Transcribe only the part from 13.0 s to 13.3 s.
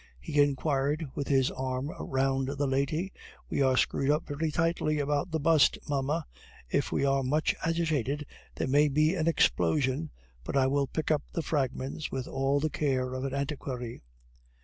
of